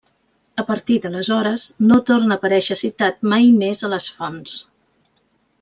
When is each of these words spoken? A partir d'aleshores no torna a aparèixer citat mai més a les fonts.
A 0.61 0.63
partir 0.69 0.95
d'aleshores 1.03 1.67
no 1.91 1.99
torna 2.09 2.35
a 2.37 2.43
aparèixer 2.43 2.79
citat 2.83 3.23
mai 3.35 3.49
més 3.63 3.87
a 3.89 3.93
les 3.97 4.09
fonts. 4.19 4.57